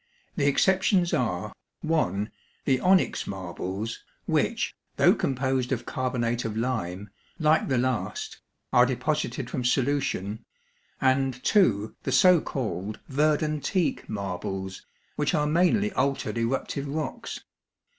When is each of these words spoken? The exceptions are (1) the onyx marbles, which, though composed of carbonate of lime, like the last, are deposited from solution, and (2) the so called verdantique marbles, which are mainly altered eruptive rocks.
The 0.35 0.47
exceptions 0.47 1.13
are 1.13 1.53
(1) 1.81 2.31
the 2.65 2.79
onyx 2.79 3.27
marbles, 3.27 4.03
which, 4.25 4.73
though 4.95 5.13
composed 5.13 5.71
of 5.71 5.85
carbonate 5.85 6.43
of 6.43 6.57
lime, 6.57 7.11
like 7.37 7.67
the 7.67 7.77
last, 7.77 8.39
are 8.73 8.87
deposited 8.87 9.47
from 9.51 9.63
solution, 9.63 10.43
and 10.99 11.35
(2) 11.43 11.95
the 12.01 12.11
so 12.11 12.41
called 12.41 12.99
verdantique 13.11 14.09
marbles, 14.09 14.83
which 15.17 15.35
are 15.35 15.45
mainly 15.45 15.91
altered 15.91 16.35
eruptive 16.39 16.87
rocks. 16.87 17.39